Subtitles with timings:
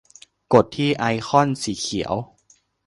[0.53, 2.13] กดที่ไอคอนสีเขียว